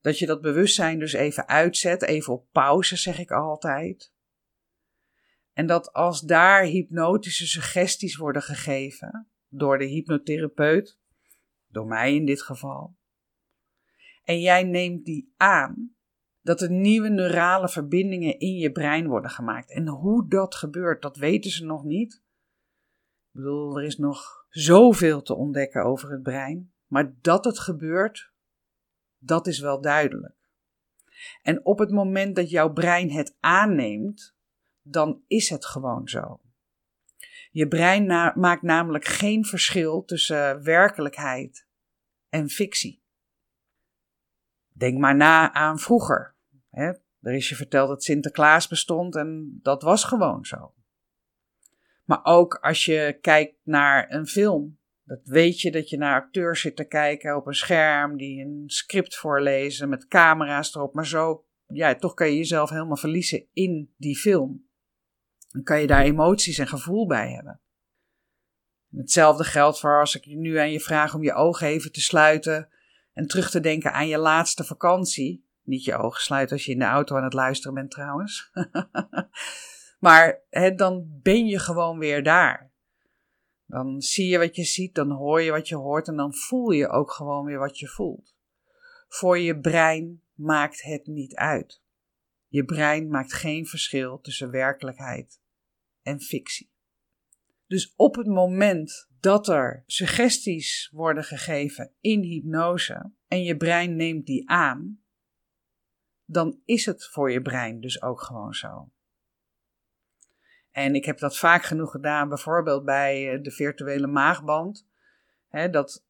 dat 0.01 0.19
je 0.19 0.25
dat 0.25 0.41
bewustzijn 0.41 1.00
dus 1.00 1.13
even 1.13 1.48
uitzet, 1.48 2.03
even 2.03 2.33
op 2.33 2.48
pauze 2.51 2.95
zeg 2.95 3.19
ik 3.19 3.31
altijd. 3.31 4.13
En 5.53 5.65
dat 5.65 5.93
als 5.93 6.21
daar 6.21 6.63
hypnotische 6.63 7.48
suggesties 7.48 8.15
worden 8.15 8.41
gegeven 8.41 9.27
door 9.48 9.77
de 9.77 9.86
hypnotherapeut, 9.86 11.00
door 11.67 11.86
mij 11.86 12.15
in 12.15 12.25
dit 12.25 12.41
geval, 12.41 12.95
en 14.24 14.39
jij 14.39 14.63
neemt 14.63 15.05
die 15.05 15.33
aan, 15.38 15.95
dat 16.41 16.62
er 16.62 16.71
nieuwe 16.71 17.10
neurale 17.10 17.69
verbindingen 17.69 18.39
in 18.39 18.55
je 18.55 18.71
brein 18.71 19.07
worden 19.07 19.31
gemaakt. 19.31 19.71
En 19.71 19.88
hoe 19.88 20.27
dat 20.27 20.55
gebeurt, 20.55 21.01
dat 21.01 21.17
weten 21.17 21.51
ze 21.51 21.65
nog 21.65 21.83
niet. 21.83 22.13
Ik 22.13 23.39
bedoel, 23.39 23.77
er 23.77 23.83
is 23.86 23.98
nog 23.98 24.45
zoveel 24.50 25.21
te 25.21 25.36
ontdekken 25.36 25.83
over 25.83 26.12
het 26.12 26.24
brein. 26.24 26.74
Maar 26.88 27.13
dat 27.21 27.45
het 27.45 27.60
gebeurt, 27.60 28.31
dat 29.17 29.48
is 29.48 29.60
wel 29.60 29.81
duidelijk. 29.81 30.36
En 31.41 31.65
op 31.65 31.79
het 31.79 31.91
moment 31.91 32.36
dat 32.36 32.50
jouw 32.50 32.74
brein 32.74 33.12
het 33.12 33.36
aanneemt, 33.39 34.36
dan 34.81 35.24
is 35.27 35.50
het 35.50 35.65
gewoon 35.65 36.07
zo. 36.07 36.39
Je 37.51 37.67
brein 37.67 38.05
maakt 38.39 38.62
namelijk 38.62 39.05
geen 39.05 39.45
verschil 39.45 40.03
tussen 40.03 40.63
werkelijkheid 40.63 41.67
en 42.29 42.50
fictie. 42.50 43.00
Denk 44.81 44.97
maar 44.97 45.15
na 45.15 45.53
aan 45.53 45.79
vroeger. 45.79 46.35
Hè? 46.69 46.91
Er 47.21 47.33
is 47.33 47.50
je 47.50 47.55
verteld 47.55 47.88
dat 47.88 48.03
Sinterklaas 48.03 48.67
bestond 48.67 49.15
en 49.15 49.59
dat 49.61 49.81
was 49.81 50.03
gewoon 50.03 50.45
zo. 50.45 50.73
Maar 52.05 52.19
ook 52.23 52.55
als 52.55 52.85
je 52.85 53.17
kijkt 53.21 53.55
naar 53.63 54.11
een 54.11 54.27
film, 54.27 54.79
dat 55.03 55.19
weet 55.23 55.61
je 55.61 55.71
dat 55.71 55.89
je 55.89 55.97
naar 55.97 56.21
acteurs 56.21 56.61
zit 56.61 56.75
te 56.75 56.83
kijken 56.83 57.35
op 57.35 57.47
een 57.47 57.53
scherm 57.53 58.17
die 58.17 58.43
een 58.45 58.63
script 58.65 59.15
voorlezen 59.15 59.89
met 59.89 60.07
camera's 60.07 60.75
erop, 60.75 60.93
maar 60.93 61.07
zo, 61.07 61.45
ja, 61.67 61.95
toch 61.95 62.13
kan 62.13 62.27
je 62.27 62.38
jezelf 62.38 62.69
helemaal 62.69 62.97
verliezen 62.97 63.45
in 63.53 63.93
die 63.97 64.17
film. 64.17 64.67
Dan 65.51 65.63
kan 65.63 65.81
je 65.81 65.88
daar 65.88 66.03
emoties 66.03 66.57
en 66.57 66.67
gevoel 66.67 67.07
bij 67.07 67.31
hebben. 67.31 67.61
hetzelfde 68.95 69.43
geldt 69.43 69.79
voor 69.79 70.00
als 70.00 70.15
ik 70.15 70.25
nu 70.25 70.57
aan 70.57 70.71
je 70.71 70.79
vraag 70.79 71.15
om 71.15 71.23
je 71.23 71.33
ogen 71.33 71.67
even 71.67 71.91
te 71.91 72.01
sluiten 72.01 72.69
en 73.13 73.27
terug 73.27 73.49
te 73.49 73.59
denken 73.59 73.93
aan 73.93 74.07
je 74.07 74.17
laatste 74.17 74.63
vakantie. 74.63 75.45
Niet 75.63 75.83
je 75.83 75.97
ogen 75.97 76.21
sluiten 76.21 76.55
als 76.55 76.65
je 76.65 76.71
in 76.71 76.79
de 76.79 76.85
auto 76.85 77.17
aan 77.17 77.23
het 77.23 77.33
luisteren 77.33 77.73
bent 77.73 77.91
trouwens. 77.91 78.51
maar 79.99 80.41
dan 80.75 81.19
ben 81.21 81.45
je 81.45 81.59
gewoon 81.59 81.99
weer 81.99 82.23
daar. 82.23 82.71
Dan 83.65 84.01
zie 84.01 84.27
je 84.27 84.37
wat 84.37 84.55
je 84.55 84.63
ziet, 84.63 84.95
dan 84.95 85.11
hoor 85.11 85.41
je 85.41 85.51
wat 85.51 85.67
je 85.67 85.75
hoort 85.75 86.07
en 86.07 86.15
dan 86.15 86.33
voel 86.33 86.71
je 86.71 86.87
ook 86.87 87.11
gewoon 87.11 87.45
weer 87.45 87.59
wat 87.59 87.79
je 87.79 87.87
voelt. 87.87 88.35
Voor 89.07 89.39
je 89.39 89.59
brein 89.59 90.21
maakt 90.33 90.81
het 90.81 91.07
niet 91.07 91.35
uit. 91.35 91.81
Je 92.47 92.65
brein 92.65 93.09
maakt 93.09 93.33
geen 93.33 93.65
verschil 93.65 94.19
tussen 94.21 94.51
werkelijkheid 94.51 95.41
en 96.01 96.19
fictie. 96.19 96.70
Dus 97.71 97.93
op 97.95 98.15
het 98.15 98.27
moment 98.27 99.09
dat 99.19 99.47
er 99.47 99.83
suggesties 99.85 100.89
worden 100.93 101.23
gegeven 101.23 101.91
in 102.01 102.21
hypnose 102.21 103.11
en 103.27 103.43
je 103.43 103.57
brein 103.57 103.95
neemt 103.95 104.25
die 104.25 104.49
aan, 104.49 105.01
dan 106.25 106.59
is 106.65 106.85
het 106.85 107.07
voor 107.07 107.31
je 107.31 107.41
brein 107.41 107.81
dus 107.81 108.01
ook 108.01 108.21
gewoon 108.21 108.53
zo. 108.53 108.91
En 110.71 110.95
ik 110.95 111.05
heb 111.05 111.19
dat 111.19 111.37
vaak 111.37 111.63
genoeg 111.63 111.91
gedaan, 111.91 112.29
bijvoorbeeld 112.29 112.85
bij 112.85 113.33
eh, 113.33 113.43
de 113.43 113.51
virtuele 113.51 114.07
maagband. 114.07 114.87
Hè, 115.47 115.69
dat 115.69 116.05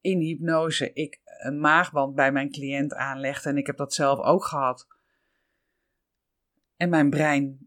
in 0.00 0.20
hypnose 0.20 0.92
ik 0.92 1.20
een 1.24 1.60
maagband 1.60 2.14
bij 2.14 2.32
mijn 2.32 2.50
cliënt 2.50 2.94
aanlegde 2.94 3.48
en 3.48 3.56
ik 3.56 3.66
heb 3.66 3.76
dat 3.76 3.94
zelf 3.94 4.18
ook 4.18 4.44
gehad. 4.44 4.86
En 6.76 6.88
mijn 6.88 7.10
brein 7.10 7.65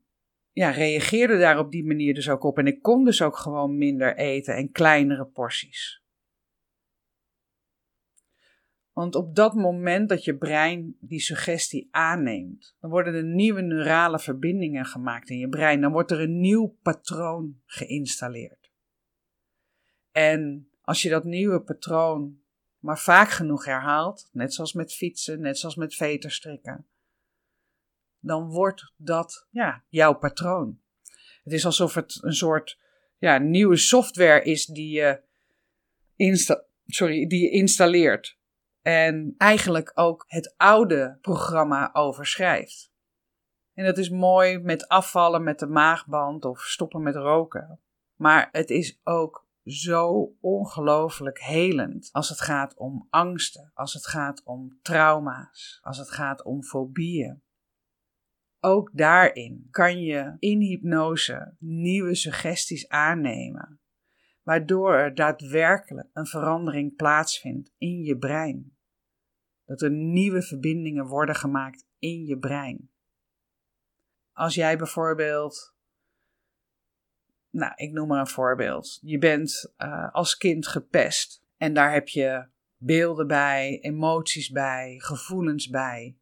ja, 0.59 0.69
reageerde 0.69 1.37
daar 1.37 1.59
op 1.59 1.71
die 1.71 1.85
manier 1.85 2.13
dus 2.13 2.29
ook 2.29 2.43
op. 2.43 2.57
En 2.57 2.67
ik 2.67 2.81
kon 2.81 3.05
dus 3.05 3.21
ook 3.21 3.37
gewoon 3.37 3.77
minder 3.77 4.17
eten 4.17 4.55
en 4.55 4.71
kleinere 4.71 5.25
porties. 5.25 6.03
Want 8.91 9.15
op 9.15 9.35
dat 9.35 9.53
moment 9.53 10.09
dat 10.09 10.23
je 10.23 10.37
brein 10.37 10.97
die 10.99 11.19
suggestie 11.19 11.87
aanneemt, 11.91 12.75
dan 12.79 12.89
worden 12.89 13.13
er 13.13 13.23
nieuwe 13.23 13.61
neurale 13.61 14.19
verbindingen 14.19 14.85
gemaakt 14.85 15.29
in 15.29 15.37
je 15.37 15.49
brein. 15.49 15.81
Dan 15.81 15.91
wordt 15.91 16.11
er 16.11 16.19
een 16.19 16.39
nieuw 16.39 16.77
patroon 16.81 17.61
geïnstalleerd. 17.65 18.71
En 20.11 20.69
als 20.81 21.01
je 21.01 21.09
dat 21.09 21.23
nieuwe 21.23 21.61
patroon 21.61 22.39
maar 22.79 22.99
vaak 22.99 23.29
genoeg 23.29 23.65
herhaalt, 23.65 24.29
net 24.31 24.53
zoals 24.53 24.73
met 24.73 24.93
fietsen, 24.93 25.41
net 25.41 25.57
zoals 25.57 25.75
met 25.75 25.95
veterstrikken, 25.95 26.87
dan 28.19 28.49
wordt 28.49 28.93
dat 28.97 29.47
ja, 29.49 29.83
jouw 29.87 30.13
patroon. 30.13 30.79
Het 31.43 31.53
is 31.53 31.65
alsof 31.65 31.93
het 31.93 32.17
een 32.21 32.33
soort 32.33 32.79
ja, 33.17 33.37
nieuwe 33.37 33.77
software 33.77 34.43
is 34.43 34.65
die 34.65 34.91
je, 34.91 35.21
insta 36.15 36.63
sorry, 36.85 37.27
die 37.27 37.41
je 37.41 37.49
installeert. 37.49 38.37
En 38.81 39.35
eigenlijk 39.37 39.91
ook 39.93 40.25
het 40.27 40.53
oude 40.57 41.17
programma 41.21 41.89
overschrijft. 41.93 42.91
En 43.73 43.85
dat 43.85 43.97
is 43.97 44.09
mooi 44.09 44.59
met 44.59 44.87
afvallen 44.87 45.43
met 45.43 45.59
de 45.59 45.67
maagband 45.67 46.45
of 46.45 46.61
stoppen 46.61 47.03
met 47.03 47.15
roken. 47.15 47.79
Maar 48.15 48.49
het 48.51 48.69
is 48.69 48.99
ook 49.03 49.47
zo 49.63 50.33
ongelooflijk 50.39 51.39
helend 51.39 52.09
als 52.11 52.29
het 52.29 52.41
gaat 52.41 52.75
om 52.77 53.07
angsten, 53.09 53.71
als 53.73 53.93
het 53.93 54.07
gaat 54.07 54.43
om 54.43 54.79
trauma's, 54.81 55.79
als 55.81 55.97
het 55.97 56.11
gaat 56.11 56.43
om 56.43 56.63
fobieën. 56.63 57.41
Ook 58.59 58.89
daarin 58.93 59.67
kan 59.71 60.01
je 60.01 60.35
in 60.39 60.59
hypnose 60.59 61.55
nieuwe 61.59 62.15
suggesties 62.15 62.87
aannemen, 62.87 63.79
waardoor 64.43 64.93
er 64.93 65.15
daadwerkelijk 65.15 66.09
een 66.13 66.25
verandering 66.25 66.95
plaatsvindt 66.95 67.71
in 67.77 68.03
je 68.03 68.17
brein. 68.17 68.77
Dat 69.65 69.81
er 69.81 69.91
nieuwe 69.91 70.41
verbindingen 70.41 71.05
worden 71.05 71.35
gemaakt 71.35 71.87
in 71.99 72.25
je 72.25 72.37
brein. 72.37 72.89
Als 74.33 74.55
jij 74.55 74.77
bijvoorbeeld, 74.77 75.75
nou, 77.49 77.71
ik 77.75 77.91
noem 77.91 78.07
maar 78.07 78.19
een 78.19 78.27
voorbeeld. 78.27 78.99
Je 79.01 79.17
bent 79.17 79.73
uh, 79.77 80.13
als 80.13 80.37
kind 80.37 80.67
gepest 80.67 81.43
en 81.57 81.73
daar 81.73 81.93
heb 81.93 82.07
je 82.07 82.49
beelden 82.77 83.27
bij, 83.27 83.79
emoties 83.81 84.49
bij, 84.49 84.95
gevoelens 84.97 85.69
bij. 85.69 86.17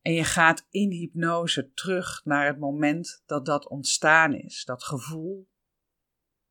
En 0.00 0.12
je 0.12 0.24
gaat 0.24 0.66
in 0.70 0.90
hypnose 0.90 1.72
terug 1.72 2.24
naar 2.24 2.46
het 2.46 2.58
moment 2.58 3.22
dat 3.26 3.46
dat 3.46 3.68
ontstaan 3.68 4.34
is, 4.34 4.64
dat 4.64 4.84
gevoel. 4.84 5.48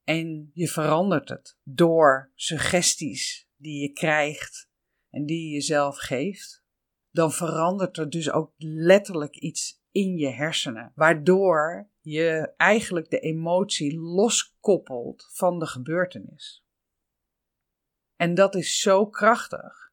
En 0.04 0.52
je 0.54 0.68
verandert 0.68 1.30
het 1.30 1.58
door 1.64 2.32
suggesties 2.36 3.50
die 3.56 3.82
je 3.82 3.92
krijgt 3.92 4.70
en 5.10 5.26
die 5.26 5.48
je 5.48 5.54
jezelf 5.54 5.98
geeft. 5.98 6.64
Dan 7.12 7.32
verandert 7.32 7.98
er 7.98 8.10
dus 8.10 8.32
ook 8.32 8.54
letterlijk 8.58 9.36
iets 9.36 9.82
in 9.92 10.18
je 10.18 10.30
hersenen, 10.30 10.92
waardoor 10.96 11.90
je 12.00 12.54
eigenlijk 12.58 13.10
de 13.10 13.20
emotie 13.20 14.00
loskoppelt 14.00 15.30
van 15.32 15.60
de 15.60 15.68
gebeurtenis. 15.68 16.66
En 18.16 18.34
dat 18.34 18.56
is 18.56 18.80
zo 18.80 19.08
krachtig. 19.08 19.89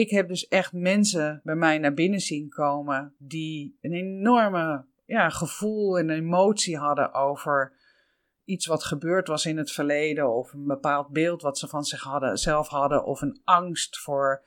Ik 0.00 0.10
heb 0.10 0.28
dus 0.28 0.48
echt 0.48 0.72
mensen 0.72 1.40
bij 1.44 1.54
mij 1.54 1.78
naar 1.78 1.94
binnen 1.94 2.20
zien 2.20 2.48
komen 2.48 3.14
die 3.18 3.78
een 3.80 3.92
enorme 3.92 4.86
ja, 5.06 5.28
gevoel 5.28 5.98
en 5.98 6.10
emotie 6.10 6.78
hadden 6.78 7.12
over 7.12 7.72
iets 8.44 8.66
wat 8.66 8.84
gebeurd 8.84 9.28
was 9.28 9.46
in 9.46 9.56
het 9.56 9.72
verleden, 9.72 10.34
of 10.34 10.52
een 10.52 10.66
bepaald 10.66 11.08
beeld 11.08 11.42
wat 11.42 11.58
ze 11.58 11.68
van 11.68 11.84
zich 11.84 12.02
hadden, 12.02 12.38
zelf 12.38 12.68
hadden, 12.68 13.04
of 13.04 13.20
een 13.20 13.40
angst 13.44 13.98
voor, 13.98 14.44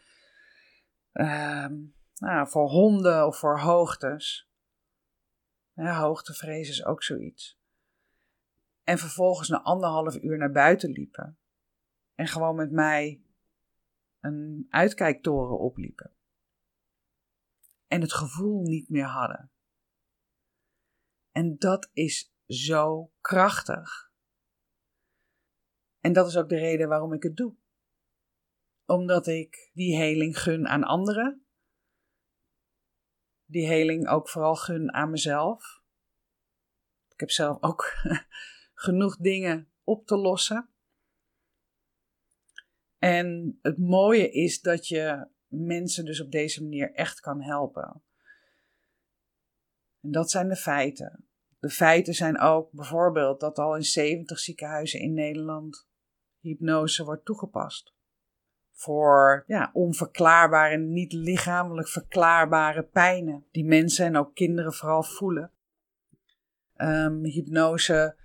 uh, 1.13 1.67
nou, 2.15 2.47
voor 2.47 2.69
honden 2.69 3.27
of 3.27 3.37
voor 3.37 3.59
hoogtes. 3.59 4.49
Hoogtevrees 5.73 6.69
is 6.69 6.85
ook 6.85 7.03
zoiets. 7.03 7.59
En 8.83 8.97
vervolgens 8.97 9.49
na 9.49 9.61
anderhalf 9.61 10.15
uur 10.21 10.37
naar 10.37 10.51
buiten 10.51 10.91
liepen. 10.91 11.37
En 12.15 12.27
gewoon 12.27 12.55
met 12.55 12.71
mij 12.71 13.21
een 14.23 14.67
uitkijktoren 14.69 15.59
opliepen. 15.59 16.15
En 17.87 18.01
het 18.01 18.13
gevoel 18.13 18.61
niet 18.61 18.89
meer 18.89 19.05
hadden. 19.05 19.51
En 21.31 21.57
dat 21.57 21.89
is 21.93 22.33
zo 22.45 23.11
krachtig. 23.21 24.11
En 25.99 26.13
dat 26.13 26.27
is 26.27 26.37
ook 26.37 26.49
de 26.49 26.57
reden 26.57 26.87
waarom 26.87 27.13
ik 27.13 27.23
het 27.23 27.37
doe. 27.37 27.55
Omdat 28.85 29.27
ik 29.27 29.71
die 29.73 29.95
heling 29.95 30.39
gun 30.39 30.67
aan 30.67 30.83
anderen. 30.83 31.45
Die 33.45 33.67
heling 33.67 34.07
ook 34.07 34.29
vooral 34.29 34.55
gun 34.55 34.93
aan 34.93 35.09
mezelf. 35.09 35.81
Ik 37.09 37.19
heb 37.19 37.31
zelf 37.31 37.61
ook 37.61 37.93
genoeg 38.85 39.17
dingen 39.17 39.71
op 39.83 40.05
te 40.05 40.17
lossen. 40.17 40.72
En 43.03 43.59
het 43.61 43.77
mooie 43.77 44.29
is 44.29 44.61
dat 44.61 44.87
je 44.87 45.27
mensen 45.47 46.05
dus 46.05 46.21
op 46.21 46.31
deze 46.31 46.63
manier 46.63 46.93
echt 46.93 47.19
kan 47.19 47.41
helpen. 47.41 48.01
En 50.01 50.11
dat 50.11 50.31
zijn 50.31 50.47
de 50.47 50.55
feiten. 50.55 51.25
De 51.59 51.69
feiten 51.69 52.13
zijn 52.13 52.39
ook 52.39 52.71
bijvoorbeeld 52.71 53.39
dat 53.39 53.59
al 53.59 53.75
in 53.75 53.83
70 53.83 54.39
ziekenhuizen 54.39 54.99
in 54.99 55.13
Nederland 55.13 55.87
hypnose 56.39 57.03
wordt 57.03 57.25
toegepast. 57.25 57.93
Voor 58.71 59.43
ja, 59.47 59.69
onverklaarbare, 59.73 60.77
niet 60.77 61.13
lichamelijk 61.13 61.87
verklaarbare 61.87 62.83
pijnen, 62.83 63.45
die 63.51 63.65
mensen 63.65 64.05
en 64.05 64.17
ook 64.17 64.35
kinderen 64.35 64.73
vooral 64.73 65.03
voelen. 65.03 65.51
Um, 66.77 67.23
hypnose 67.23 68.15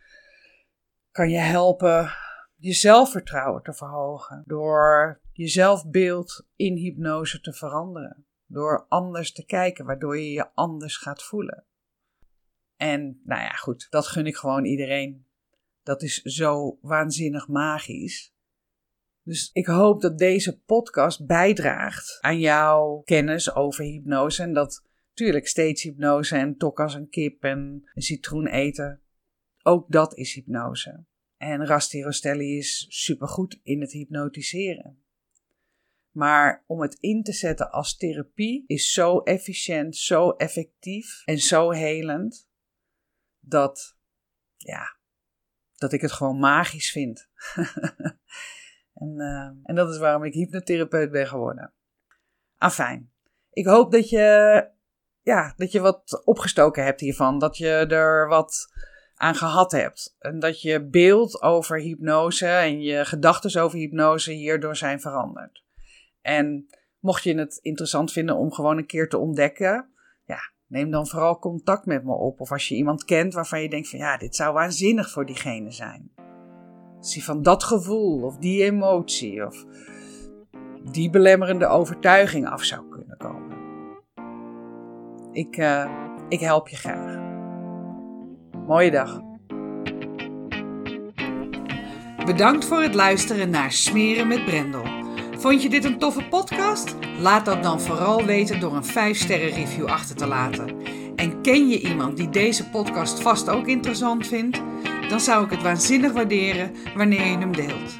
kan 1.11 1.31
je 1.31 1.39
helpen 1.39 2.13
je 2.59 2.73
zelfvertrouwen 2.73 3.63
te 3.63 3.73
verhogen. 3.73 4.43
Door 4.47 5.21
je 5.33 5.49
zelfbeeld 5.49 6.47
in 6.57 6.77
hypnose 6.77 7.41
te 7.41 7.53
veranderen. 7.53 8.27
Door 8.47 8.87
anders 8.89 9.33
te 9.33 9.45
kijken, 9.45 9.85
waardoor 9.85 10.19
je 10.19 10.31
je 10.33 10.55
anders 10.55 10.97
gaat 10.97 11.23
voelen. 11.23 11.65
En 12.77 13.21
nou 13.25 13.41
ja, 13.41 13.51
goed, 13.51 13.87
dat 13.91 14.07
gun 14.07 14.27
ik 14.27 14.37
gewoon 14.37 14.65
iedereen. 14.65 15.27
Dat 15.83 16.03
is 16.03 16.23
zo 16.23 16.79
waanzinnig 16.81 17.49
magisch. 17.49 18.35
Dus 19.23 19.51
ik 19.53 19.67
hoop 19.67 20.01
dat 20.01 20.19
deze 20.19 20.61
podcast 20.61 21.27
bijdraagt 21.27 22.19
aan 22.21 22.39
jouw 22.39 23.03
kennis 23.05 23.55
over 23.55 23.85
hypnose. 23.85 24.43
En 24.43 24.53
dat 24.53 24.85
natuurlijk 25.09 25.47
steeds 25.47 25.83
hypnose 25.83 26.37
en 26.37 26.57
tok 26.57 26.81
als 26.81 26.95
een 26.95 27.09
kip 27.09 27.43
en 27.43 27.89
een 27.95 28.03
citroen 28.03 28.47
eten. 28.47 29.03
Ook 29.63 29.91
dat 29.91 30.17
is 30.17 30.35
hypnose. 30.35 31.05
En 31.39 31.67
Rasti 31.67 32.03
Rostelli 32.03 32.59
is 32.59 32.87
supergoed 32.89 33.61
in 33.63 33.81
het 33.81 33.93
hypnotiseren. 33.93 35.03
Maar 36.11 36.65
om 36.67 36.81
het 36.81 36.97
in 37.01 37.23
te 37.23 37.33
zetten 37.33 37.71
als 37.71 37.97
therapie 37.97 38.65
is 38.67 38.93
zo 38.93 39.19
efficiënt, 39.19 39.97
zo 39.97 40.31
effectief 40.31 41.23
en 41.25 41.39
zo 41.39 41.71
helend 41.71 42.51
dat, 43.41 43.97
ja, 44.57 44.97
dat 45.75 45.93
ik 45.93 46.01
het 46.01 46.13
gewoon 46.13 46.39
magisch 46.39 46.91
vind. 46.91 47.29
en, 49.03 49.15
uh, 49.17 49.51
en 49.63 49.75
dat 49.75 49.91
is 49.91 49.99
waarom 49.99 50.25
ik 50.25 50.33
hypnotherapeut 50.33 51.11
ben 51.11 51.27
geworden. 51.27 51.73
Afijn. 52.57 53.13
Ik 53.51 53.67
hoop 53.67 53.93
dat 53.93 54.09
je, 54.09 54.69
ja, 55.23 55.55
dat 55.57 55.73
je 55.73 55.81
wat 55.81 56.23
opgestoken 56.25 56.85
hebt 56.85 57.01
hiervan. 57.01 57.39
Dat 57.39 57.57
je 57.57 57.69
er 57.69 58.29
wat 58.29 58.73
aan 59.19 59.35
gehad 59.35 59.73
hebt. 59.73 60.17
En 60.19 60.39
dat 60.39 60.63
je 60.63 60.89
beeld 60.89 61.43
over 61.43 61.81
hypnose 61.81 62.47
en 62.47 62.81
je 62.81 63.05
gedachten 63.05 63.63
over 63.63 63.79
hypnose 63.79 64.33
hierdoor 64.33 64.77
zijn 64.77 65.01
veranderd. 65.01 65.65
En 66.21 66.67
mocht 67.01 67.23
je 67.23 67.35
het 67.35 67.59
interessant 67.63 68.13
vinden 68.13 68.37
om 68.37 68.53
gewoon 68.53 68.79
een 68.79 68.87
keer 68.87 69.09
te 69.09 69.19
ontdekken, 69.19 69.89
ja, 70.25 70.39
neem 70.67 70.91
dan 70.91 71.07
vooral 71.07 71.39
contact 71.39 71.87
met 71.87 72.05
me 72.05 72.13
op. 72.13 72.41
Of 72.41 72.53
als 72.53 72.69
je 72.69 72.75
iemand 72.75 73.05
kent 73.05 73.35
waarvan 73.35 73.63
je 73.63 73.69
denkt 73.69 73.89
van 73.89 73.99
ja, 73.99 74.17
dit 74.17 74.37
zou 74.37 74.53
waanzinnig 74.53 75.11
voor 75.11 75.27
diegene 75.27 75.71
zijn. 75.71 76.13
Als 76.99 77.15
hij 77.15 77.23
van 77.23 77.43
dat 77.43 77.65
gevoel 77.65 78.23
of 78.23 78.37
die 78.37 78.63
emotie 78.63 79.47
of 79.47 79.65
die 80.93 81.11
belemmerende 81.11 81.67
overtuiging 81.67 82.49
af 82.49 82.65
zou 82.65 82.89
kunnen 82.89 83.17
komen. 83.17 83.57
Ik, 85.33 85.57
uh, 85.57 85.91
ik 86.29 86.41
help 86.41 86.69
je 86.69 86.77
graag. 86.77 87.28
Mooie 88.69 88.91
dag. 88.91 89.21
Bedankt 92.25 92.65
voor 92.65 92.83
het 92.83 92.95
luisteren 92.95 93.51
naar 93.51 93.73
Smeren 93.73 94.27
met 94.27 94.45
Brendel. 94.45 94.83
Vond 95.39 95.63
je 95.63 95.69
dit 95.69 95.85
een 95.85 95.99
toffe 95.99 96.25
podcast? 96.25 96.97
Laat 97.19 97.45
dat 97.45 97.63
dan 97.63 97.81
vooral 97.81 98.25
weten 98.25 98.61
door 98.61 98.77
een 98.77 98.85
5-sterren 98.85 99.55
review 99.55 99.87
achter 99.87 100.17
te 100.17 100.27
laten. 100.27 100.77
En 101.17 101.43
ken 101.43 101.69
je 101.69 101.81
iemand 101.81 102.17
die 102.17 102.29
deze 102.29 102.69
podcast 102.69 103.21
vast 103.21 103.49
ook 103.49 103.67
interessant 103.67 104.27
vindt? 104.27 104.61
Dan 105.09 105.21
zou 105.21 105.45
ik 105.45 105.51
het 105.51 105.63
waanzinnig 105.63 106.13
waarderen 106.13 106.73
wanneer 106.97 107.27
je 107.27 107.39
hem 107.39 107.53
deelt. 107.53 107.99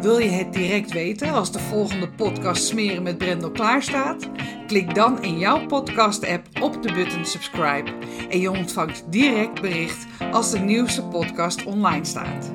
Wil 0.00 0.18
je 0.18 0.30
het 0.30 0.52
direct 0.52 0.92
weten 0.92 1.32
als 1.32 1.52
de 1.52 1.58
volgende 1.58 2.08
podcast 2.08 2.64
Smeren 2.64 3.02
met 3.02 3.18
Brendel 3.18 3.50
klaar 3.50 3.82
staat? 3.82 4.28
Klik 4.66 4.94
dan 4.94 5.22
in 5.22 5.38
jouw 5.38 5.66
podcast-app 5.66 6.46
op 6.60 6.82
de 6.82 6.92
button 6.92 7.24
subscribe 7.24 7.90
en 8.30 8.40
je 8.40 8.50
ontvangt 8.50 9.04
direct 9.10 9.60
bericht 9.60 10.06
als 10.32 10.50
de 10.50 10.58
nieuwste 10.58 11.02
podcast 11.02 11.64
online 11.64 12.04
staat. 12.04 12.52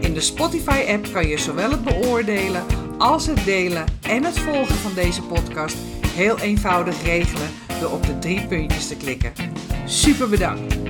In 0.00 0.14
de 0.14 0.20
Spotify-app 0.20 1.12
kan 1.12 1.28
je 1.28 1.38
zowel 1.38 1.70
het 1.70 1.84
beoordelen 1.84 2.64
als 2.98 3.26
het 3.26 3.44
delen 3.44 3.84
en 4.02 4.24
het 4.24 4.38
volgen 4.38 4.76
van 4.76 4.94
deze 4.94 5.22
podcast 5.22 5.76
heel 6.06 6.38
eenvoudig 6.38 7.02
regelen 7.02 7.48
door 7.80 7.90
op 7.90 8.06
de 8.06 8.18
drie 8.18 8.46
puntjes 8.46 8.88
te 8.88 8.96
klikken. 8.96 9.32
Super 9.84 10.28
bedankt! 10.28 10.85